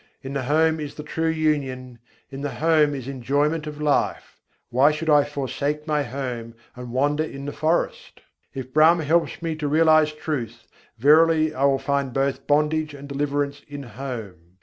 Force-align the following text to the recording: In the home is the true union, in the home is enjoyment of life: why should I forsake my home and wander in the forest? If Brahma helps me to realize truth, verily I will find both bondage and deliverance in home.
In 0.23 0.33
the 0.33 0.41
home 0.45 0.79
is 0.79 0.95
the 0.95 1.03
true 1.03 1.29
union, 1.29 1.99
in 2.31 2.41
the 2.41 2.49
home 2.55 2.95
is 2.95 3.07
enjoyment 3.07 3.67
of 3.67 3.79
life: 3.79 4.39
why 4.71 4.89
should 4.89 5.11
I 5.11 5.23
forsake 5.23 5.85
my 5.85 6.01
home 6.01 6.55
and 6.75 6.91
wander 6.91 7.23
in 7.23 7.45
the 7.45 7.51
forest? 7.53 8.21
If 8.55 8.73
Brahma 8.73 9.03
helps 9.03 9.43
me 9.43 9.55
to 9.57 9.67
realize 9.67 10.11
truth, 10.11 10.63
verily 10.97 11.53
I 11.53 11.65
will 11.65 11.77
find 11.77 12.13
both 12.13 12.47
bondage 12.47 12.95
and 12.95 13.07
deliverance 13.07 13.61
in 13.67 13.83
home. 13.83 14.55